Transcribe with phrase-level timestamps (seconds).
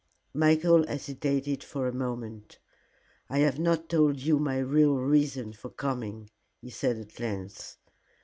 [0.33, 2.57] Michael hesitated for a moment.
[3.29, 7.77] "I have not told you my real reason for coming," he said at length.